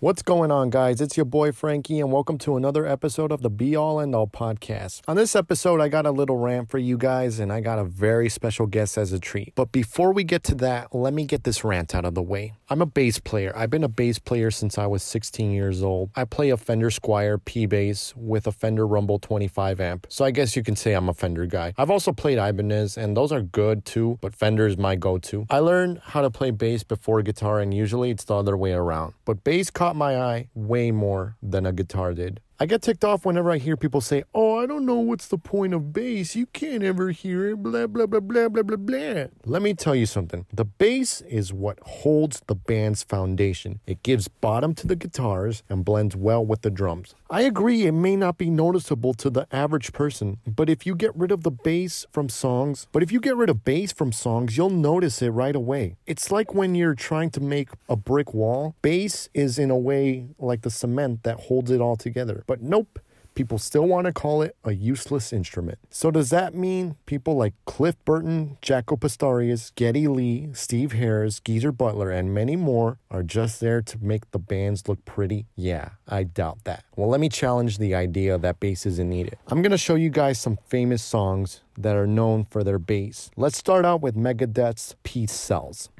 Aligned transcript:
What's 0.00 0.22
going 0.22 0.52
on, 0.52 0.70
guys? 0.70 1.00
It's 1.00 1.16
your 1.16 1.26
boy 1.26 1.50
Frankie, 1.50 1.98
and 1.98 2.12
welcome 2.12 2.38
to 2.38 2.56
another 2.56 2.86
episode 2.86 3.32
of 3.32 3.42
the 3.42 3.50
Be 3.50 3.74
All 3.74 3.98
and 3.98 4.14
All 4.14 4.28
podcast. 4.28 5.00
On 5.08 5.16
this 5.16 5.34
episode, 5.34 5.80
I 5.80 5.88
got 5.88 6.06
a 6.06 6.12
little 6.12 6.36
rant 6.36 6.70
for 6.70 6.78
you 6.78 6.96
guys, 6.96 7.40
and 7.40 7.52
I 7.52 7.60
got 7.60 7.80
a 7.80 7.84
very 7.84 8.28
special 8.28 8.66
guest 8.66 8.96
as 8.96 9.12
a 9.12 9.18
treat. 9.18 9.56
But 9.56 9.72
before 9.72 10.12
we 10.12 10.22
get 10.22 10.44
to 10.44 10.54
that, 10.54 10.94
let 10.94 11.12
me 11.12 11.24
get 11.24 11.42
this 11.42 11.64
rant 11.64 11.96
out 11.96 12.04
of 12.04 12.14
the 12.14 12.22
way. 12.22 12.52
I'm 12.70 12.80
a 12.80 12.86
bass 12.86 13.18
player. 13.18 13.52
I've 13.56 13.70
been 13.70 13.82
a 13.82 13.88
bass 13.88 14.20
player 14.20 14.52
since 14.52 14.78
I 14.78 14.86
was 14.86 15.02
16 15.02 15.50
years 15.50 15.82
old. 15.82 16.10
I 16.14 16.26
play 16.26 16.50
a 16.50 16.56
Fender 16.56 16.90
Squier 16.90 17.44
P 17.44 17.66
bass 17.66 18.14
with 18.14 18.46
a 18.46 18.52
Fender 18.52 18.86
Rumble 18.86 19.18
25 19.18 19.80
amp, 19.80 20.06
so 20.08 20.24
I 20.24 20.30
guess 20.30 20.54
you 20.54 20.62
can 20.62 20.76
say 20.76 20.92
I'm 20.92 21.08
a 21.08 21.14
Fender 21.14 21.46
guy. 21.46 21.74
I've 21.76 21.90
also 21.90 22.12
played 22.12 22.38
Ibanez, 22.38 22.96
and 22.96 23.16
those 23.16 23.32
are 23.32 23.42
good 23.42 23.84
too, 23.84 24.18
but 24.20 24.32
Fender 24.32 24.68
is 24.68 24.78
my 24.78 24.94
go 24.94 25.18
to. 25.18 25.44
I 25.50 25.58
learned 25.58 26.02
how 26.04 26.22
to 26.22 26.30
play 26.30 26.52
bass 26.52 26.84
before 26.84 27.20
guitar, 27.22 27.58
and 27.58 27.74
usually 27.74 28.10
it's 28.10 28.22
the 28.22 28.36
other 28.36 28.56
way 28.56 28.74
around. 28.74 29.14
But 29.24 29.42
bass 29.42 29.70
caught 29.88 29.96
my 29.96 30.20
eye 30.20 30.48
way 30.54 30.90
more 30.90 31.38
than 31.42 31.64
a 31.64 31.72
guitar 31.72 32.12
did. 32.12 32.40
I 32.60 32.66
get 32.66 32.82
ticked 32.82 33.04
off 33.04 33.24
whenever 33.24 33.50
I 33.50 33.56
hear 33.56 33.74
people 33.74 34.02
say, 34.02 34.24
Oh, 34.34 34.58
I 34.58 34.66
don't 34.66 34.84
know 34.84 34.96
what's 34.96 35.28
the 35.28 35.38
point 35.38 35.72
of 35.72 35.94
bass. 35.94 36.36
You 36.36 36.44
can't 36.46 36.82
ever 36.82 37.10
hear 37.10 37.48
it, 37.50 37.62
blah, 37.62 37.86
blah, 37.86 38.04
blah, 38.04 38.20
blah, 38.20 38.48
blah, 38.48 38.62
blah, 38.62 38.76
blah. 38.76 39.24
Let 39.46 39.62
me 39.62 39.72
tell 39.72 39.94
you 39.94 40.04
something. 40.04 40.44
The 40.52 40.66
bass 40.66 41.22
is 41.22 41.54
what 41.54 41.78
holds 41.80 42.42
the 42.48 42.54
band's 42.54 43.02
foundation. 43.02 43.80
It 43.86 44.02
gives 44.02 44.28
bottom 44.28 44.74
to 44.74 44.86
the 44.86 44.96
guitars 44.96 45.62
and 45.70 45.86
blends 45.86 46.14
well 46.14 46.44
with 46.44 46.60
the 46.60 46.70
drums. 46.70 47.14
I 47.30 47.42
agree, 47.42 47.84
it 47.86 47.92
may 47.92 48.16
not 48.16 48.38
be 48.38 48.48
noticeable 48.48 49.12
to 49.12 49.28
the 49.28 49.46
average 49.52 49.92
person, 49.92 50.38
but 50.46 50.70
if 50.70 50.86
you 50.86 50.94
get 50.94 51.14
rid 51.14 51.30
of 51.30 51.42
the 51.42 51.50
bass 51.50 52.06
from 52.10 52.30
songs, 52.30 52.86
but 52.90 53.02
if 53.02 53.12
you 53.12 53.20
get 53.20 53.36
rid 53.36 53.50
of 53.50 53.64
bass 53.66 53.92
from 53.92 54.12
songs, 54.12 54.56
you'll 54.56 54.70
notice 54.70 55.20
it 55.20 55.28
right 55.28 55.54
away. 55.54 55.96
It's 56.06 56.32
like 56.32 56.54
when 56.54 56.74
you're 56.74 56.94
trying 56.94 57.28
to 57.32 57.40
make 57.40 57.68
a 57.86 57.96
brick 57.96 58.32
wall, 58.32 58.76
bass 58.80 59.28
is 59.34 59.58
in 59.58 59.70
a 59.70 59.76
way 59.76 60.28
like 60.38 60.62
the 60.62 60.70
cement 60.70 61.22
that 61.24 61.38
holds 61.40 61.70
it 61.70 61.82
all 61.82 61.96
together. 61.96 62.44
But 62.46 62.62
nope, 62.62 62.98
people 63.38 63.56
still 63.56 63.86
want 63.86 64.04
to 64.04 64.12
call 64.12 64.42
it 64.42 64.56
a 64.64 64.72
useless 64.72 65.32
instrument. 65.32 65.78
So 65.90 66.10
does 66.10 66.30
that 66.30 66.56
mean 66.56 66.96
people 67.06 67.36
like 67.36 67.54
Cliff 67.66 67.94
Burton, 68.04 68.58
Jaco 68.62 69.00
Pastorius, 69.00 69.70
Geddy 69.76 70.08
Lee, 70.08 70.48
Steve 70.54 70.90
Harris, 70.90 71.38
Geezer 71.38 71.70
Butler, 71.70 72.10
and 72.10 72.34
many 72.34 72.56
more 72.56 72.98
are 73.12 73.22
just 73.22 73.60
there 73.60 73.80
to 73.80 73.98
make 74.02 74.28
the 74.32 74.40
bands 74.40 74.88
look 74.88 75.04
pretty? 75.04 75.46
Yeah, 75.54 75.90
I 76.08 76.24
doubt 76.24 76.64
that. 76.64 76.82
Well, 76.96 77.08
let 77.08 77.20
me 77.20 77.28
challenge 77.28 77.78
the 77.78 77.94
idea 77.94 78.36
that 78.38 78.58
bass 78.58 78.84
isn't 78.86 79.08
needed. 79.08 79.38
I'm 79.46 79.62
going 79.62 79.70
to 79.70 79.78
show 79.78 79.94
you 79.94 80.10
guys 80.10 80.40
some 80.40 80.58
famous 80.66 81.00
songs 81.00 81.60
that 81.76 81.94
are 81.94 82.08
known 82.08 82.44
for 82.44 82.64
their 82.64 82.80
bass. 82.80 83.30
Let's 83.36 83.56
start 83.56 83.84
out 83.84 84.00
with 84.00 84.16
Megadeth's 84.16 84.96
Peace 85.04 85.30
Sells. 85.30 85.90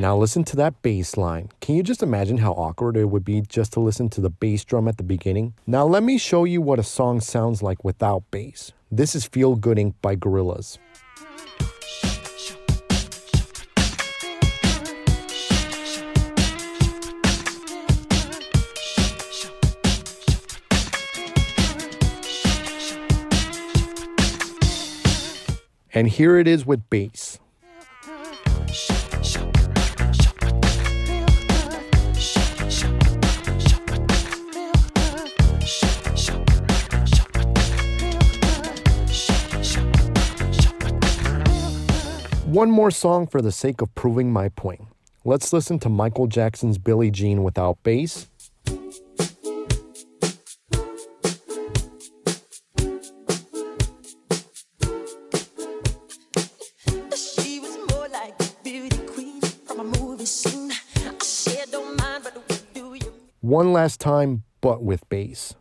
Now 0.00 0.16
listen 0.16 0.44
to 0.44 0.56
that 0.56 0.80
bass 0.80 1.18
line. 1.18 1.50
Can 1.60 1.74
you 1.74 1.82
just 1.82 2.02
imagine 2.02 2.38
how 2.38 2.52
awkward 2.52 2.96
it 2.96 3.04
would 3.04 3.22
be 3.22 3.42
just 3.42 3.74
to 3.74 3.80
listen 3.80 4.08
to 4.08 4.22
the 4.22 4.30
bass 4.30 4.64
drum 4.64 4.88
at 4.88 4.96
the 4.96 5.02
beginning? 5.02 5.52
Now 5.66 5.84
let 5.84 6.02
me 6.02 6.16
show 6.16 6.44
you 6.44 6.62
what 6.62 6.78
a 6.78 6.82
song 6.82 7.20
sounds 7.20 7.62
like 7.62 7.84
without 7.84 8.22
bass. 8.30 8.72
This 8.90 9.14
is 9.14 9.26
Feel 9.26 9.56
Good 9.56 9.76
Inc. 9.76 9.92
by 10.00 10.16
Gorillaz. 10.16 10.78
And 25.92 26.08
here 26.08 26.38
it 26.38 26.48
is 26.48 26.64
with 26.64 26.88
bass. 26.88 27.29
One 42.60 42.70
more 42.70 42.90
song 42.90 43.26
for 43.26 43.40
the 43.40 43.52
sake 43.52 43.80
of 43.80 43.94
proving 43.94 44.30
my 44.30 44.50
point. 44.50 44.82
Let's 45.24 45.50
listen 45.50 45.78
to 45.78 45.88
Michael 45.88 46.26
Jackson's 46.26 46.76
Billie 46.76 47.10
Jean 47.10 47.42
without 47.42 47.82
bass. 47.82 48.26
She 48.66 48.74
was 57.60 57.78
more 57.88 58.08
like 58.08 58.34
a 58.38 58.44
beauty 58.62 58.98
queen 59.06 59.40
from 59.40 59.80
a 59.80 59.84
movie 59.98 60.26
scene. 60.26 60.70
I 60.96 61.14
said, 61.22 61.70
don't 61.70 61.96
mind, 61.96 62.24
but 62.24 62.36
what 62.36 62.62
do 62.74 62.92
you 62.92 63.10
One 63.40 63.72
last 63.72 64.00
time, 64.00 64.42
but 64.60 64.82
with 64.82 65.08
bass. 65.08 65.54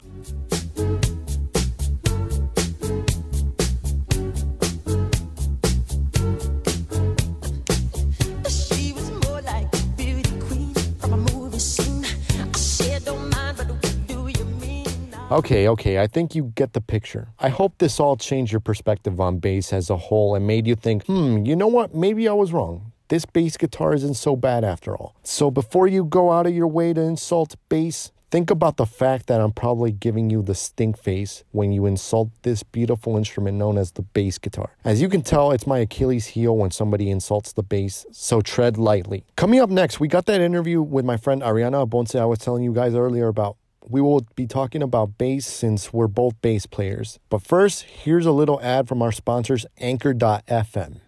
Okay, 15.31 15.67
okay, 15.67 15.99
I 15.99 16.07
think 16.07 16.33
you 16.33 16.51
get 16.55 16.73
the 16.73 16.81
picture. 16.81 17.27
I 17.37 17.49
hope 17.49 17.77
this 17.77 17.99
all 17.99 18.17
changed 18.17 18.51
your 18.51 18.59
perspective 18.61 19.21
on 19.21 19.37
bass 19.37 19.71
as 19.71 19.91
a 19.91 19.95
whole 19.95 20.33
and 20.33 20.47
made 20.47 20.65
you 20.65 20.73
think, 20.73 21.05
hmm, 21.05 21.45
you 21.45 21.55
know 21.55 21.67
what? 21.67 21.93
Maybe 21.93 22.27
I 22.27 22.33
was 22.33 22.51
wrong. 22.51 22.93
This 23.09 23.25
bass 23.25 23.55
guitar 23.55 23.93
isn't 23.93 24.15
so 24.15 24.35
bad 24.35 24.63
after 24.63 24.97
all. 24.97 25.15
So 25.21 25.51
before 25.51 25.87
you 25.87 26.03
go 26.03 26.31
out 26.31 26.47
of 26.47 26.55
your 26.55 26.67
way 26.67 26.93
to 26.93 27.01
insult 27.01 27.55
bass, 27.69 28.11
think 28.31 28.49
about 28.49 28.77
the 28.77 28.87
fact 28.87 29.27
that 29.27 29.39
I'm 29.39 29.51
probably 29.51 29.91
giving 29.91 30.31
you 30.31 30.41
the 30.41 30.55
stink 30.55 30.97
face 30.97 31.43
when 31.51 31.71
you 31.71 31.85
insult 31.85 32.29
this 32.41 32.63
beautiful 32.63 33.15
instrument 33.15 33.55
known 33.55 33.77
as 33.77 33.91
the 33.91 34.01
bass 34.01 34.39
guitar. 34.39 34.71
As 34.83 34.99
you 34.99 35.09
can 35.09 35.21
tell, 35.21 35.51
it's 35.51 35.67
my 35.67 35.77
Achilles 35.77 36.25
heel 36.25 36.57
when 36.57 36.71
somebody 36.71 37.11
insults 37.11 37.53
the 37.53 37.61
bass, 37.61 38.03
so 38.11 38.41
tread 38.41 38.79
lightly. 38.79 39.25
Coming 39.35 39.59
up 39.59 39.69
next, 39.69 39.99
we 39.99 40.07
got 40.07 40.25
that 40.25 40.41
interview 40.41 40.81
with 40.81 41.05
my 41.05 41.17
friend 41.17 41.43
Ariana 41.43 41.87
Abonce 41.87 42.19
I 42.19 42.25
was 42.25 42.39
telling 42.39 42.63
you 42.63 42.73
guys 42.73 42.95
earlier 42.95 43.27
about 43.27 43.57
we 43.87 44.01
will 44.01 44.25
be 44.35 44.47
talking 44.47 44.81
about 44.81 45.17
bass 45.17 45.47
since 45.47 45.93
we're 45.93 46.07
both 46.07 46.39
bass 46.41 46.65
players. 46.65 47.19
But 47.29 47.41
first, 47.41 47.83
here's 47.83 48.25
a 48.25 48.31
little 48.31 48.61
ad 48.61 48.87
from 48.87 49.01
our 49.01 49.11
sponsors, 49.11 49.65
Anchor.fm. 49.79 51.01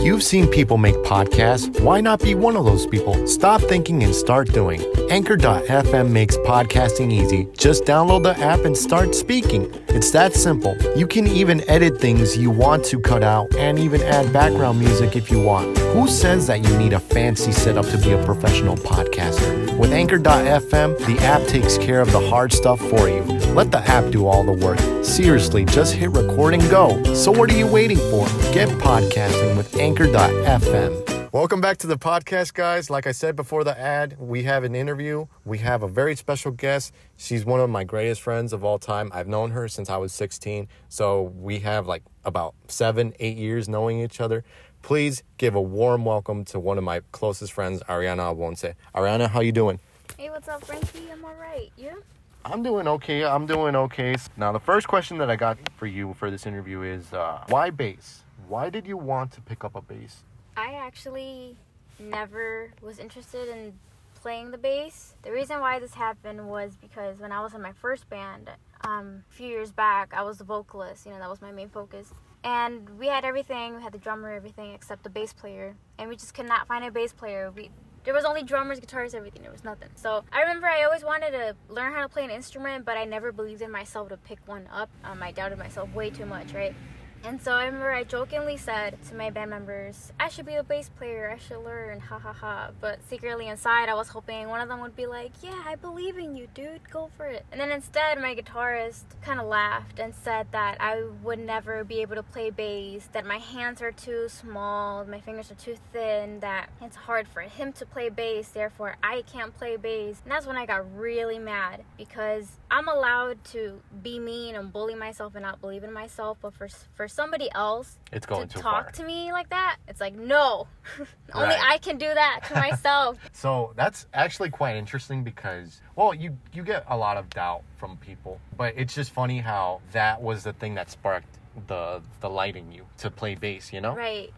You've 0.00 0.22
seen 0.22 0.46
people 0.46 0.78
make 0.78 0.94
podcasts. 0.96 1.80
Why 1.80 2.00
not 2.00 2.20
be 2.20 2.36
one 2.36 2.56
of 2.56 2.64
those 2.64 2.86
people? 2.86 3.26
Stop 3.26 3.60
thinking 3.62 4.04
and 4.04 4.14
start 4.14 4.52
doing. 4.52 4.80
Anchor.fm 5.10 6.10
makes 6.10 6.36
podcasting 6.38 7.12
easy. 7.12 7.48
Just 7.56 7.82
download 7.84 8.22
the 8.22 8.38
app 8.38 8.60
and 8.60 8.76
start 8.76 9.14
speaking. 9.16 9.68
It's 9.90 10.10
that 10.10 10.34
simple. 10.34 10.76
You 10.96 11.06
can 11.06 11.26
even 11.26 11.68
edit 11.68 12.00
things 12.00 12.36
you 12.36 12.50
want 12.50 12.84
to 12.86 13.00
cut 13.00 13.22
out 13.22 13.54
and 13.56 13.78
even 13.78 14.02
add 14.02 14.32
background 14.32 14.78
music 14.78 15.16
if 15.16 15.30
you 15.30 15.42
want. 15.42 15.76
Who 15.78 16.06
says 16.06 16.46
that 16.46 16.64
you 16.64 16.76
need 16.78 16.92
a 16.92 17.00
fancy 17.00 17.52
setup 17.52 17.86
to 17.86 17.98
be 17.98 18.12
a 18.12 18.24
professional 18.24 18.76
podcaster? 18.76 19.76
With 19.78 19.92
Anchor.fm, 19.92 20.98
the 21.06 21.18
app 21.24 21.46
takes 21.48 21.78
care 21.78 22.00
of 22.00 22.12
the 22.12 22.20
hard 22.20 22.52
stuff 22.52 22.80
for 22.80 23.08
you. 23.08 23.22
Let 23.54 23.70
the 23.70 23.78
app 23.78 24.10
do 24.10 24.26
all 24.26 24.44
the 24.44 24.52
work. 24.52 24.78
Seriously, 25.04 25.64
just 25.64 25.94
hit 25.94 26.10
record 26.10 26.54
and 26.54 26.70
go. 26.70 27.02
So 27.14 27.32
what 27.32 27.50
are 27.50 27.56
you 27.56 27.66
waiting 27.66 27.98
for? 27.98 28.26
Get 28.52 28.68
podcasting 28.68 29.56
with 29.56 29.74
Anchor.fm. 29.76 31.17
Welcome 31.38 31.60
back 31.60 31.76
to 31.78 31.86
the 31.86 31.96
podcast, 31.96 32.52
guys. 32.52 32.90
Like 32.90 33.06
I 33.06 33.12
said 33.12 33.36
before 33.36 33.62
the 33.62 33.78
ad, 33.78 34.16
we 34.18 34.42
have 34.42 34.64
an 34.64 34.74
interview. 34.74 35.26
We 35.44 35.58
have 35.58 35.84
a 35.84 35.86
very 35.86 36.16
special 36.16 36.50
guest. 36.50 36.92
She's 37.16 37.44
one 37.44 37.60
of 37.60 37.70
my 37.70 37.84
greatest 37.84 38.22
friends 38.22 38.52
of 38.52 38.64
all 38.64 38.80
time. 38.80 39.12
I've 39.14 39.28
known 39.28 39.52
her 39.52 39.68
since 39.68 39.88
I 39.88 39.98
was 39.98 40.12
16. 40.12 40.66
So 40.88 41.22
we 41.22 41.60
have 41.60 41.86
like 41.86 42.02
about 42.24 42.56
seven, 42.66 43.14
eight 43.20 43.36
years 43.36 43.68
knowing 43.68 44.00
each 44.00 44.20
other. 44.20 44.42
Please 44.82 45.22
give 45.36 45.54
a 45.54 45.60
warm 45.62 46.04
welcome 46.04 46.44
to 46.46 46.58
one 46.58 46.76
of 46.76 46.82
my 46.82 47.02
closest 47.12 47.52
friends, 47.52 47.84
Ariana 47.88 48.34
Abonce. 48.34 48.74
Ariana, 48.92 49.30
how 49.30 49.38
you 49.38 49.52
doing? 49.52 49.78
Hey, 50.18 50.30
what's 50.30 50.48
up, 50.48 50.64
Frankie? 50.64 51.08
I'm 51.12 51.24
alright. 51.24 51.70
You? 51.76 52.02
I'm 52.44 52.64
doing 52.64 52.88
okay. 52.88 53.24
I'm 53.24 53.46
doing 53.46 53.76
okay. 53.76 54.16
Now, 54.36 54.50
the 54.50 54.58
first 54.58 54.88
question 54.88 55.18
that 55.18 55.30
I 55.30 55.36
got 55.36 55.56
for 55.76 55.86
you 55.86 56.14
for 56.14 56.32
this 56.32 56.46
interview 56.46 56.82
is 56.82 57.12
uh, 57.12 57.44
why 57.46 57.70
bass? 57.70 58.24
Why 58.48 58.70
did 58.70 58.88
you 58.88 58.96
want 58.96 59.30
to 59.34 59.40
pick 59.40 59.62
up 59.62 59.76
a 59.76 59.80
bass? 59.82 60.24
I 60.58 60.74
actually 60.74 61.54
never 62.00 62.72
was 62.82 62.98
interested 62.98 63.48
in 63.48 63.74
playing 64.20 64.50
the 64.50 64.58
bass. 64.58 65.14
The 65.22 65.30
reason 65.30 65.60
why 65.60 65.78
this 65.78 65.94
happened 65.94 66.48
was 66.48 66.76
because 66.80 67.20
when 67.20 67.30
I 67.30 67.40
was 67.42 67.54
in 67.54 67.62
my 67.62 67.70
first 67.70 68.10
band, 68.10 68.50
um, 68.80 69.22
a 69.30 69.34
few 69.34 69.46
years 69.46 69.70
back, 69.70 70.12
I 70.12 70.24
was 70.24 70.38
the 70.38 70.44
vocalist. 70.44 71.06
You 71.06 71.12
know, 71.12 71.20
that 71.20 71.30
was 71.30 71.40
my 71.40 71.52
main 71.52 71.68
focus. 71.68 72.12
And 72.42 72.98
we 72.98 73.06
had 73.06 73.24
everything. 73.24 73.76
We 73.76 73.82
had 73.82 73.92
the 73.92 73.98
drummer, 73.98 74.32
everything 74.32 74.74
except 74.74 75.04
the 75.04 75.10
bass 75.10 75.32
player. 75.32 75.76
And 75.96 76.08
we 76.08 76.16
just 76.16 76.34
could 76.34 76.46
not 76.48 76.66
find 76.66 76.84
a 76.84 76.90
bass 76.90 77.12
player. 77.12 77.52
We 77.54 77.70
There 78.02 78.14
was 78.14 78.24
only 78.24 78.42
drummers, 78.42 78.80
guitarists, 78.80 79.14
everything. 79.14 79.42
There 79.42 79.52
was 79.52 79.62
nothing. 79.62 79.90
So 79.94 80.24
I 80.32 80.40
remember 80.40 80.66
I 80.66 80.82
always 80.82 81.04
wanted 81.04 81.30
to 81.30 81.54
learn 81.68 81.92
how 81.92 82.02
to 82.02 82.08
play 82.08 82.24
an 82.24 82.30
instrument, 82.30 82.84
but 82.84 82.96
I 82.96 83.04
never 83.04 83.30
believed 83.30 83.62
in 83.62 83.70
myself 83.70 84.08
to 84.08 84.16
pick 84.16 84.40
one 84.46 84.68
up. 84.72 84.90
Um, 85.04 85.22
I 85.22 85.30
doubted 85.30 85.58
myself 85.58 85.94
way 85.94 86.10
too 86.10 86.26
much, 86.26 86.52
right? 86.52 86.74
And 87.24 87.42
so 87.42 87.52
I 87.52 87.66
remember 87.66 87.90
I 87.92 88.04
jokingly 88.04 88.56
said 88.56 88.96
to 89.08 89.14
my 89.14 89.30
band 89.30 89.50
members, 89.50 90.12
I 90.20 90.28
should 90.28 90.46
be 90.46 90.54
a 90.54 90.62
bass 90.62 90.88
player, 90.88 91.30
I 91.34 91.38
should 91.38 91.64
learn, 91.64 92.00
ha 92.00 92.18
ha 92.18 92.32
ha. 92.32 92.70
But 92.80 93.00
secretly 93.08 93.48
inside, 93.48 93.88
I 93.88 93.94
was 93.94 94.08
hoping 94.08 94.48
one 94.48 94.60
of 94.60 94.68
them 94.68 94.80
would 94.80 94.96
be 94.96 95.06
like, 95.06 95.32
Yeah, 95.42 95.62
I 95.66 95.74
believe 95.74 96.16
in 96.16 96.36
you, 96.36 96.48
dude, 96.54 96.88
go 96.90 97.10
for 97.16 97.26
it. 97.26 97.44
And 97.50 97.60
then 97.60 97.70
instead, 97.70 98.20
my 98.20 98.34
guitarist 98.34 99.04
kind 99.22 99.40
of 99.40 99.46
laughed 99.46 99.98
and 99.98 100.14
said 100.14 100.46
that 100.52 100.76
I 100.80 101.02
would 101.22 101.38
never 101.38 101.84
be 101.84 102.00
able 102.00 102.14
to 102.14 102.22
play 102.22 102.50
bass, 102.50 103.08
that 103.12 103.26
my 103.26 103.38
hands 103.38 103.82
are 103.82 103.92
too 103.92 104.28
small, 104.28 105.04
my 105.04 105.20
fingers 105.20 105.50
are 105.50 105.56
too 105.56 105.76
thin, 105.92 106.40
that 106.40 106.70
it's 106.80 106.96
hard 106.96 107.26
for 107.26 107.40
him 107.42 107.72
to 107.74 107.86
play 107.86 108.08
bass, 108.08 108.48
therefore 108.48 108.96
I 109.02 109.22
can't 109.22 109.56
play 109.56 109.76
bass. 109.76 110.20
And 110.22 110.32
that's 110.32 110.46
when 110.46 110.56
I 110.56 110.66
got 110.66 110.84
really 110.96 111.38
mad 111.38 111.82
because 111.96 112.52
I'm 112.70 112.88
allowed 112.88 113.42
to 113.46 113.80
be 114.02 114.18
mean 114.18 114.54
and 114.54 114.72
bully 114.72 114.94
myself 114.94 115.34
and 115.34 115.42
not 115.42 115.60
believe 115.60 115.84
in 115.84 115.92
myself, 115.92 116.38
but 116.40 116.54
for 116.54 116.68
for 116.94 117.07
somebody 117.08 117.48
else 117.54 117.98
It's 118.12 118.26
going 118.26 118.48
to 118.48 118.54
too 118.56 118.60
talk 118.62 118.84
far. 118.84 118.92
to 118.92 119.04
me 119.04 119.32
like 119.32 119.48
that, 119.50 119.76
it's 119.88 120.00
like 120.00 120.14
no, 120.14 120.66
only 121.34 121.48
Right. 121.48 121.60
I 121.74 121.78
can 121.78 121.98
do 121.98 122.12
that 122.12 122.40
to 122.48 122.54
myself. 122.66 123.18
So 123.32 123.72
that's 123.76 124.06
actually 124.14 124.50
quite 124.50 124.76
interesting 124.76 125.24
because, 125.24 125.80
well, 125.96 126.14
you 126.14 126.36
you 126.52 126.62
get 126.62 126.84
a 126.88 126.96
lot 126.96 127.16
of 127.16 127.28
doubt 127.30 127.62
from 127.76 127.96
people, 127.96 128.40
but 128.56 128.74
it's 128.76 128.94
just 128.94 129.10
funny 129.12 129.38
how 129.38 129.80
that 129.92 130.20
was 130.22 130.44
the 130.44 130.52
thing 130.52 130.74
that 130.74 130.90
sparked 130.90 131.38
the 131.66 132.00
the 132.20 132.30
light 132.30 132.56
in 132.56 132.70
you 132.70 132.86
to 132.98 133.10
play 133.10 133.34
bass. 133.34 133.72
You 133.72 133.80
know, 133.80 133.94
right. 133.94 134.32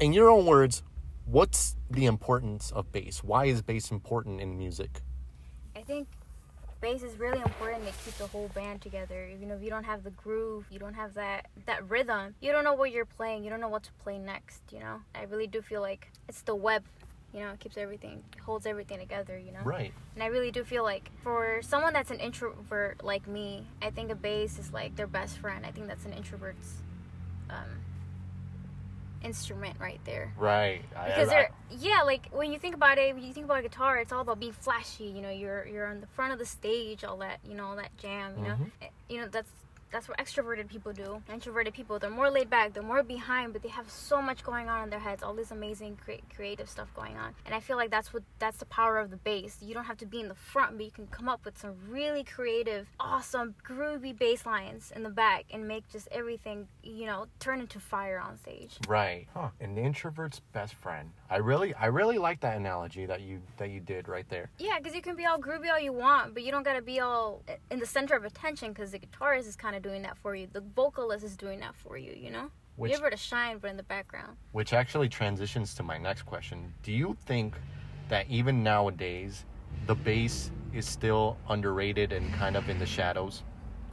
in 0.00 0.12
your 0.12 0.28
own 0.30 0.46
words, 0.46 0.82
what's 1.26 1.76
the 1.90 2.06
importance 2.06 2.70
of 2.72 2.90
bass? 2.92 3.22
Why 3.22 3.46
is 3.46 3.62
bass 3.62 3.90
important 3.90 4.40
in 4.40 4.56
music? 4.56 5.02
I 5.76 5.82
think 5.82 6.08
bass 6.82 7.02
is 7.02 7.18
really 7.18 7.40
important 7.40 7.86
to 7.86 7.92
keep 8.04 8.14
the 8.18 8.26
whole 8.26 8.48
band 8.48 8.82
together. 8.82 9.26
You 9.26 9.46
know, 9.46 9.54
if 9.54 9.62
you 9.62 9.70
don't 9.70 9.84
have 9.84 10.02
the 10.04 10.10
groove, 10.10 10.66
you 10.70 10.78
don't 10.78 10.94
have 10.94 11.14
that 11.14 11.46
that 11.64 11.88
rhythm, 11.88 12.34
you 12.42 12.52
don't 12.52 12.64
know 12.64 12.74
what 12.74 12.90
you're 12.90 13.06
playing. 13.06 13.44
You 13.44 13.50
don't 13.50 13.60
know 13.60 13.68
what 13.68 13.84
to 13.84 13.92
play 14.02 14.18
next. 14.18 14.60
You 14.70 14.80
know, 14.80 15.00
I 15.14 15.22
really 15.22 15.46
do 15.46 15.62
feel 15.62 15.80
like 15.80 16.10
it's 16.28 16.42
the 16.42 16.54
web. 16.54 16.84
You 17.32 17.40
know, 17.40 17.52
it 17.52 17.60
keeps 17.60 17.78
everything, 17.78 18.22
holds 18.44 18.66
everything 18.66 18.98
together. 18.98 19.38
You 19.38 19.52
know, 19.52 19.62
Right. 19.64 19.94
and 20.14 20.22
I 20.22 20.26
really 20.26 20.50
do 20.50 20.64
feel 20.64 20.82
like 20.82 21.10
for 21.22 21.60
someone 21.62 21.94
that's 21.94 22.10
an 22.10 22.18
introvert 22.20 23.02
like 23.02 23.26
me, 23.26 23.66
I 23.80 23.88
think 23.90 24.10
a 24.10 24.14
bass 24.14 24.58
is 24.58 24.72
like 24.72 24.96
their 24.96 25.06
best 25.06 25.38
friend. 25.38 25.64
I 25.64 25.70
think 25.70 25.86
that's 25.86 26.04
an 26.04 26.12
introvert's 26.12 26.82
um, 27.48 27.80
instrument 29.24 29.76
right 29.80 30.00
there 30.04 30.32
Right. 30.36 30.82
because 31.06 31.28
they're 31.28 31.50
yeah 31.70 32.02
like 32.04 32.28
when 32.32 32.52
you 32.52 32.58
think 32.58 32.74
about 32.74 32.98
it 32.98 33.14
when 33.14 33.24
you 33.24 33.32
think 33.32 33.46
about 33.46 33.60
a 33.60 33.62
guitar 33.62 33.98
it's 33.98 34.12
all 34.12 34.20
about 34.20 34.38
being 34.40 34.52
flashy 34.52 35.04
you 35.04 35.22
know 35.22 35.30
you're 35.30 35.66
you're 35.66 35.86
on 35.86 36.00
the 36.00 36.06
front 36.08 36.32
of 36.32 36.38
the 36.38 36.46
stage 36.46 37.04
all 37.04 37.16
that 37.18 37.38
you 37.48 37.54
know 37.54 37.66
all 37.66 37.76
that 37.76 37.96
jam 37.98 38.34
you 38.36 38.42
know 38.44 38.54
Mhm. 38.54 38.70
Eh, 38.82 38.86
you 39.08 39.20
know 39.20 39.28
that's 39.28 39.50
that's 39.92 40.08
what 40.08 40.18
extroverted 40.18 40.68
people 40.68 40.92
do 40.92 41.22
introverted 41.32 41.72
people 41.74 41.98
they're 41.98 42.10
more 42.10 42.30
laid 42.30 42.48
back 42.50 42.72
they're 42.72 42.82
more 42.82 43.02
behind 43.02 43.52
but 43.52 43.62
they 43.62 43.68
have 43.68 43.88
so 43.90 44.20
much 44.20 44.42
going 44.42 44.68
on 44.68 44.84
in 44.84 44.90
their 44.90 44.98
heads 44.98 45.22
all 45.22 45.34
this 45.34 45.50
amazing 45.50 45.96
cre- 46.02 46.12
creative 46.34 46.68
stuff 46.68 46.92
going 46.94 47.16
on 47.16 47.34
and 47.46 47.54
i 47.54 47.60
feel 47.60 47.76
like 47.76 47.90
that's 47.90 48.12
what 48.12 48.22
that's 48.38 48.58
the 48.58 48.66
power 48.66 48.98
of 48.98 49.10
the 49.10 49.16
bass 49.18 49.58
you 49.60 49.74
don't 49.74 49.84
have 49.84 49.98
to 49.98 50.06
be 50.06 50.20
in 50.20 50.28
the 50.28 50.34
front 50.34 50.76
but 50.76 50.84
you 50.84 50.90
can 50.90 51.06
come 51.08 51.28
up 51.28 51.44
with 51.44 51.56
some 51.58 51.74
really 51.88 52.24
creative 52.24 52.86
awesome 52.98 53.54
groovy 53.66 54.16
bass 54.16 54.46
lines 54.46 54.92
in 54.96 55.02
the 55.02 55.10
back 55.10 55.44
and 55.52 55.66
make 55.68 55.88
just 55.90 56.08
everything 56.10 56.66
you 56.82 57.06
know 57.06 57.26
turn 57.38 57.60
into 57.60 57.78
fire 57.78 58.18
on 58.18 58.36
stage 58.38 58.78
Right. 58.88 59.26
Huh. 59.34 59.48
An 59.60 59.76
introvert's 59.78 60.40
best 60.52 60.74
friend. 60.74 61.10
I 61.30 61.36
really 61.36 61.74
I 61.74 61.86
really 61.86 62.18
like 62.18 62.40
that 62.40 62.56
analogy 62.56 63.06
that 63.06 63.20
you 63.20 63.40
that 63.58 63.70
you 63.70 63.80
did 63.80 64.08
right 64.08 64.28
there. 64.28 64.50
Yeah, 64.58 64.78
because 64.78 64.94
you 64.94 65.02
can 65.02 65.16
be 65.16 65.24
all 65.24 65.38
groovy 65.38 65.70
all 65.70 65.78
you 65.78 65.92
want, 65.92 66.34
but 66.34 66.42
you 66.42 66.50
don't 66.50 66.62
gotta 66.62 66.82
be 66.82 67.00
all 67.00 67.42
in 67.70 67.78
the 67.78 67.86
center 67.86 68.14
of 68.16 68.24
attention 68.24 68.70
because 68.72 68.90
the 68.90 68.98
guitarist 68.98 69.46
is 69.46 69.56
kind 69.56 69.76
of 69.76 69.81
doing 69.82 70.02
that 70.02 70.16
for 70.18 70.34
you. 70.34 70.46
The 70.52 70.62
vocalist 70.74 71.24
is 71.24 71.36
doing 71.36 71.60
that 71.60 71.74
for 71.74 71.96
you, 71.98 72.12
you 72.12 72.30
know? 72.30 72.50
Which 72.76 72.92
You're 72.92 73.00
able 73.00 73.10
to 73.10 73.16
shine, 73.16 73.58
but 73.58 73.70
in 73.70 73.76
the 73.76 73.82
background. 73.82 74.36
which 74.52 74.72
actually 74.72 75.08
transitions 75.08 75.74
to 75.74 75.82
my 75.82 75.98
next 75.98 76.22
question. 76.22 76.72
Do 76.82 76.92
you 76.92 77.16
think 77.26 77.54
that 78.08 78.26
even 78.30 78.62
nowadays 78.62 79.44
the 79.86 79.94
bass 79.94 80.50
is 80.72 80.86
still 80.86 81.36
underrated 81.48 82.12
and 82.12 82.32
kind 82.34 82.56
of 82.56 82.68
in 82.70 82.78
the 82.78 82.86
shadows? 82.86 83.42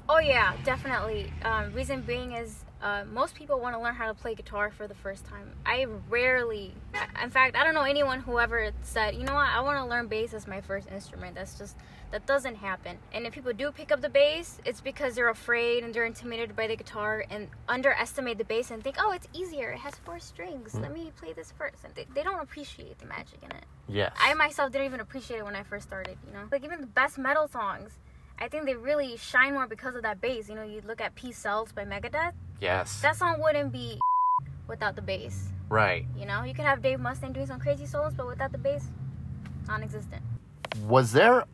Oh, 0.08 0.20
yeah, 0.20 0.56
definitely. 0.64 1.32
Um, 1.44 1.74
reason 1.74 2.02
being 2.02 2.32
is 2.34 2.64
uh, 2.82 3.04
most 3.12 3.36
people 3.36 3.60
want 3.60 3.76
to 3.76 3.82
learn 3.82 3.94
how 3.94 4.08
to 4.08 4.14
play 4.14 4.36
guitar 4.36 4.72
for 4.72 4.88
the 4.88 4.96
first 4.96 5.26
time. 5.26 5.52
I 5.66 5.86
rarely, 6.10 6.74
in 7.22 7.30
fact, 7.30 7.56
I 7.56 7.64
don't 7.64 7.74
know 7.74 7.84
anyone 7.84 8.22
who 8.22 8.40
ever 8.40 8.72
said, 8.84 9.16
you 9.16 9.24
know 9.24 9.34
what, 9.34 9.50
I 9.50 9.62
want 9.62 9.78
to 9.78 9.86
learn 9.86 10.08
bass 10.08 10.34
as 10.34 10.48
my 10.48 10.62
first 10.62 10.88
instrument. 10.90 11.36
That's 11.36 11.58
just, 11.58 11.76
that 12.12 12.26
doesn't 12.26 12.56
happen. 12.56 12.98
And 13.14 13.26
if 13.26 13.34
people 13.34 13.52
do 13.52 13.72
pick 13.72 13.92
up 13.92 14.02
the 14.02 14.10
bass, 14.10 14.60
it's 14.66 14.80
because 14.82 15.16
they're 15.16 15.30
afraid 15.30 15.84
and 15.84 15.94
they're 15.94 16.06
intimidated 16.06 16.56
by 16.56 16.68
the 16.68 16.76
guitar 16.78 17.26
and 17.30 17.50
underestimate 17.68 18.38
the 18.38 18.46
bass 18.46 18.72
and 18.72 18.82
think, 18.82 18.96
oh, 18.98 19.12
it's 19.12 19.28
easier. 19.34 19.72
It 19.72 19.80
has 19.80 19.96
four 19.96 20.20
strings. 20.20 20.74
Let 20.74 20.94
me 20.94 21.12
play 21.20 21.34
this 21.34 21.54
first. 21.58 21.84
And 21.84 21.94
they, 21.96 22.06
they 22.16 22.24
don't 22.24 22.42
appreciate 22.42 22.98
the 23.00 23.06
magic 23.06 23.40
in 23.44 23.52
it. 23.52 23.66
Yes. 23.88 24.14
I 24.20 24.34
myself 24.36 24.72
didn't 24.72 24.86
even 24.86 25.02
appreciate 25.02 25.38
it 25.38 25.46
when 25.46 25.56
I 25.56 25.64
first 25.64 25.88
started, 25.88 26.18
you 26.26 26.32
know? 26.32 26.48
Like, 26.52 26.64
even 26.64 26.80
the 26.80 26.88
best 26.88 27.18
metal 27.18 27.48
songs, 27.48 27.92
I 28.40 28.48
think 28.48 28.66
they 28.66 28.76
really 28.76 29.18
shine 29.18 29.54
more 29.54 29.68
because 29.68 29.96
of 29.96 30.04
that 30.04 30.22
bass. 30.22 30.48
You 30.48 30.56
know, 30.56 30.64
you 30.64 30.82
look 30.88 31.02
at 31.02 31.14
Peace 31.16 31.38
Sells 31.38 31.74
by 31.74 31.84
Megadeth, 31.84 32.34
yes. 32.62 33.02
that 33.02 33.16
song 33.16 33.42
wouldn't 33.42 33.72
be 33.72 34.00
without 34.68 34.96
the 34.96 35.02
bass. 35.02 35.50
right. 35.70 36.06
You 36.18 36.26
know, 36.26 36.44
you 36.44 36.54
could 36.54 36.66
have 36.66 36.82
Dave 36.82 37.00
Mustaine 37.00 37.34
doing 37.34 37.48
some 37.48 37.60
crazy 37.60 37.86
solos, 37.86 38.14
but 38.14 38.28
without 38.28 38.52
the 38.52 38.58
bass, 38.58 38.88
non 39.68 39.84
existent. 39.84 40.22
Was 40.88 41.12
there 41.12 41.46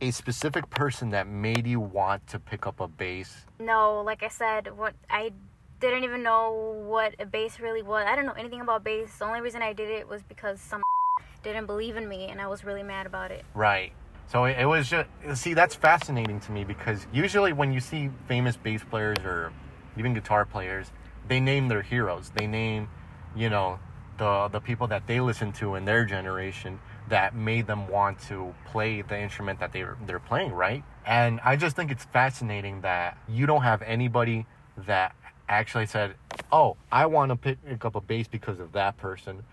a 0.00 0.10
specific 0.10 0.68
person 0.68 1.10
that 1.10 1.26
made 1.26 1.66
you 1.66 1.80
want 1.80 2.26
to 2.28 2.38
pick 2.38 2.66
up 2.66 2.80
a 2.80 2.88
bass? 2.88 3.46
No, 3.58 4.02
like 4.02 4.22
I 4.22 4.28
said, 4.28 4.76
what 4.76 4.94
I 5.08 5.32
didn't 5.80 6.04
even 6.04 6.22
know 6.22 6.84
what 6.86 7.14
a 7.18 7.26
bass 7.26 7.58
really 7.58 7.82
was. 7.82 8.04
I 8.06 8.14
don't 8.14 8.26
know 8.26 8.32
anything 8.32 8.60
about 8.60 8.84
bass. 8.84 9.18
The 9.18 9.24
only 9.24 9.40
reason 9.40 9.62
I 9.62 9.72
did 9.72 9.90
it 9.90 10.08
was 10.08 10.22
because 10.22 10.60
some 10.60 10.82
didn't 11.42 11.66
believe 11.66 11.96
in 11.96 12.08
me, 12.08 12.26
and 12.26 12.40
I 12.40 12.46
was 12.46 12.64
really 12.64 12.82
mad 12.82 13.06
about 13.06 13.30
it. 13.30 13.44
Right. 13.54 13.92
So 14.28 14.44
it 14.44 14.64
was 14.64 14.88
just 14.88 15.08
see 15.34 15.52
that's 15.52 15.74
fascinating 15.74 16.40
to 16.40 16.52
me 16.52 16.64
because 16.64 17.06
usually 17.12 17.52
when 17.52 17.72
you 17.72 17.80
see 17.80 18.08
famous 18.28 18.56
bass 18.56 18.82
players 18.82 19.18
or 19.24 19.52
even 19.96 20.14
guitar 20.14 20.44
players, 20.44 20.90
they 21.28 21.40
name 21.40 21.68
their 21.68 21.82
heroes. 21.82 22.30
They 22.34 22.46
name, 22.46 22.88
you 23.34 23.48
know, 23.48 23.78
the 24.18 24.48
the 24.48 24.60
people 24.60 24.86
that 24.88 25.06
they 25.06 25.20
listen 25.20 25.52
to 25.52 25.74
in 25.74 25.84
their 25.84 26.04
generation 26.04 26.78
that 27.08 27.34
made 27.34 27.66
them 27.66 27.88
want 27.88 28.20
to 28.28 28.54
play 28.66 29.02
the 29.02 29.18
instrument 29.18 29.60
that 29.60 29.72
they 29.72 29.84
they're 30.06 30.18
playing, 30.20 30.52
right? 30.52 30.84
And 31.06 31.40
I 31.44 31.56
just 31.56 31.76
think 31.76 31.90
it's 31.90 32.04
fascinating 32.04 32.82
that 32.82 33.18
you 33.28 33.46
don't 33.46 33.62
have 33.62 33.82
anybody 33.82 34.46
that 34.76 35.14
actually 35.48 35.86
said, 35.86 36.14
"Oh, 36.50 36.76
I 36.90 37.06
want 37.06 37.30
to 37.30 37.36
pick 37.36 37.84
up 37.84 37.96
a 37.96 38.00
bass 38.00 38.28
because 38.28 38.60
of 38.60 38.72
that 38.72 38.96
person." 38.96 39.44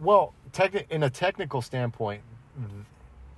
Well, 0.00 0.34
techni- 0.52 0.88
in 0.90 1.02
a 1.02 1.10
technical 1.10 1.62
standpoint, 1.62 2.22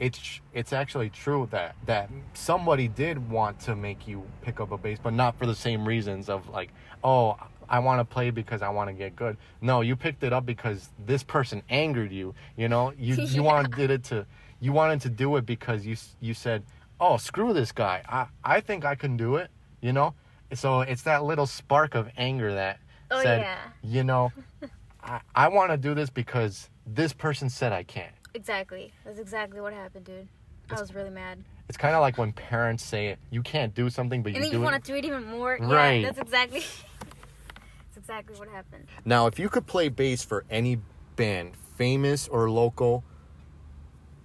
it's 0.00 0.40
it's 0.52 0.73
actually 0.73 1.11
true 1.11 1.47
that 1.52 1.76
that 1.87 2.11
somebody 2.35 2.88
did 2.88 3.30
want 3.30 3.61
to 3.61 3.76
make 3.76 4.09
you 4.09 4.25
pick 4.42 4.59
up 4.59 4.73
a 4.73 4.78
bass, 4.78 4.99
but 5.02 5.12
not 5.12 5.38
for 5.38 5.47
the 5.47 5.54
same 5.54 5.87
reasons 5.87 6.28
of 6.28 6.49
like, 6.49 6.71
oh, 7.04 7.37
I 7.69 7.78
want 7.78 8.00
to 8.00 8.04
play 8.04 8.30
because 8.30 8.62
I 8.62 8.71
want 8.71 8.88
to 8.88 8.95
get 8.95 9.14
good. 9.14 9.37
No, 9.61 9.83
you 9.83 9.95
picked 9.95 10.25
it 10.25 10.33
up 10.33 10.45
because 10.47 10.88
this 11.07 11.23
person 11.23 11.62
angered 11.69 12.11
you. 12.11 12.35
You 12.57 12.69
know, 12.69 12.92
you 12.99 13.14
you 13.19 13.42
Yeah. 13.45 13.52
wanted 13.52 13.90
it 13.90 14.02
to 14.04 14.26
you 14.59 14.73
wanted 14.73 15.00
to 15.02 15.11
do 15.11 15.37
it 15.37 15.47
because 15.47 15.87
you 15.87 15.97
you 16.21 16.35
said, 16.35 16.64
oh, 16.99 17.19
screw 17.19 17.52
this 17.52 17.71
guy. 17.71 18.02
I 18.09 18.26
I 18.42 18.61
think 18.61 18.85
I 18.85 18.95
can 18.95 19.16
do 19.16 19.37
it. 19.37 19.50
You 19.83 19.92
know, 19.92 20.14
so 20.54 20.80
it's 20.80 21.02
that 21.02 21.25
little 21.25 21.47
spark 21.47 21.95
of 21.95 22.09
anger 22.16 22.54
that 22.54 22.80
Oh, 23.12 23.21
said, 23.23 23.40
yeah. 23.40 23.59
you 23.83 24.02
know, 24.04 24.33
I 25.02 25.21
I 25.35 25.49
want 25.49 25.71
to 25.73 25.76
do 25.76 25.95
this 25.95 26.09
because 26.11 26.71
this 26.87 27.12
person 27.12 27.50
said 27.50 27.73
I 27.73 27.83
can't. 27.83 28.14
Exactly. 28.34 28.92
That's 29.04 29.18
exactly 29.18 29.60
what 29.60 29.72
happened, 29.72 30.04
dude. 30.04 30.28
I 30.70 30.80
was 30.80 30.94
really 30.94 31.10
mad. 31.10 31.42
It's 31.68 31.76
kind 31.76 31.94
of 31.94 32.00
like 32.00 32.18
when 32.18 32.32
parents 32.32 32.84
say 32.84 33.16
you 33.30 33.42
can't 33.42 33.75
do 33.75 33.90
something, 33.90 34.22
but 34.22 34.30
you 34.30 34.37
And 34.37 34.44
you 34.44 34.50
then 34.50 34.52
do 34.52 34.58
you 34.58 34.64
want 34.64 34.84
to 34.84 34.92
do 34.92 34.96
it 34.96 35.04
even 35.04 35.25
more. 35.25 35.58
Right. 35.60 36.00
Yeah, 36.00 36.06
that's 36.06 36.18
exactly. 36.18 36.60
that's 36.60 37.96
exactly 37.96 38.37
what 38.37 38.49
happened. 38.49 38.87
Now, 39.04 39.26
if 39.26 39.38
you 39.38 39.49
could 39.49 39.66
play 39.66 39.88
bass 39.88 40.25
for 40.25 40.44
any 40.50 40.78
band, 41.16 41.52
famous 41.76 42.28
or 42.28 42.50
local, 42.50 43.04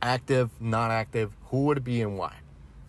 active, 0.01 0.49
not 0.59 0.91
active, 0.91 1.31
who 1.45 1.65
would 1.65 1.77
it 1.77 1.83
be 1.83 2.01
and 2.01 2.17
why? 2.17 2.33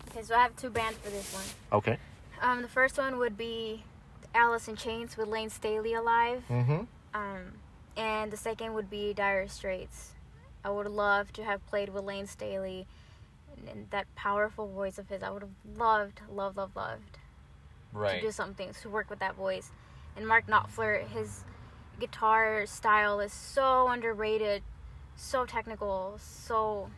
Okay, 0.09 0.23
so 0.23 0.35
I 0.35 0.43
have 0.43 0.55
two 0.55 0.69
bands 0.69 0.97
for 0.99 1.09
this 1.09 1.33
one. 1.33 1.43
Okay. 1.71 1.97
Um, 2.41 2.61
the 2.61 2.67
first 2.67 2.97
one 2.97 3.17
would 3.17 3.37
be 3.37 3.83
Alice 4.33 4.67
in 4.67 4.75
Chains 4.75 5.17
with 5.17 5.27
Lane 5.27 5.49
Staley 5.49 5.93
alive. 5.93 6.43
Mm-hmm. 6.49 6.81
Um, 7.13 7.53
and 7.95 8.31
the 8.31 8.37
second 8.37 8.73
would 8.73 8.89
be 8.89 9.13
Dire 9.13 9.47
Straits. 9.47 10.13
I 10.67 10.69
would 10.69 10.87
love 10.87 11.31
to 11.33 11.45
have 11.45 11.65
played 11.67 11.87
with 11.87 12.03
Lane 12.03 12.27
Staley 12.27 12.85
and, 13.69 13.87
that 13.91 14.13
powerful 14.15 14.67
voice 14.67 14.97
of 14.97 15.07
his. 15.07 15.23
I 15.23 15.29
would 15.29 15.43
have 15.43 15.77
loved, 15.77 16.19
loved, 16.29 16.57
loved, 16.57 16.75
loved 16.75 17.17
Right. 17.93 18.19
to 18.19 18.27
do 18.27 18.31
something 18.33 18.73
to 18.81 18.89
work 18.89 19.09
with 19.09 19.19
that 19.19 19.35
voice. 19.35 19.71
And 20.17 20.27
Mark 20.27 20.45
Knopfler, 20.45 21.07
his 21.07 21.45
guitar 22.01 22.65
style 22.65 23.21
is 23.21 23.31
so 23.31 23.87
underrated. 23.87 24.61
so 25.15 25.45
technical, 25.45 26.19
so 26.19 26.91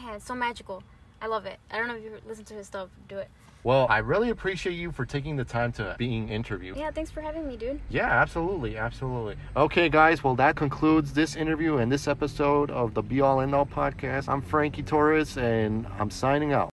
man, 0.00 0.20
so 0.20 0.34
magical. 0.34 0.82
I 1.20 1.26
love 1.26 1.44
it. 1.44 1.58
I 1.70 1.76
don't 1.76 1.88
know 1.88 1.96
if 1.96 2.04
you 2.04 2.18
listen 2.26 2.44
to 2.46 2.54
his 2.54 2.68
stuff. 2.68 2.88
Do 3.08 3.18
it. 3.18 3.28
Well, 3.66 3.88
I 3.90 3.98
really 3.98 4.30
appreciate 4.30 4.74
you 4.74 4.92
for 4.92 5.04
taking 5.04 5.34
the 5.34 5.44
time 5.44 5.72
to 5.72 5.96
being 5.98 6.28
interviewed. 6.28 6.76
Yeah, 6.76 6.92
thanks 6.92 7.10
for 7.10 7.20
having 7.20 7.48
me, 7.48 7.56
dude. 7.56 7.80
Yeah, 7.90 8.06
absolutely, 8.06 8.76
absolutely. 8.76 9.34
Okay, 9.56 9.88
guys, 9.88 10.22
well, 10.22 10.36
that 10.36 10.54
concludes 10.54 11.12
this 11.14 11.34
interview 11.34 11.78
and 11.78 11.90
this 11.90 12.06
episode 12.06 12.70
of 12.70 12.94
the 12.94 13.02
Be 13.02 13.20
All 13.20 13.40
End 13.40 13.56
All 13.56 13.66
podcast. 13.66 14.28
I'm 14.28 14.40
Frankie 14.40 14.84
Torres, 14.84 15.36
and 15.36 15.84
I'm 15.98 16.12
signing 16.12 16.52
out. 16.52 16.64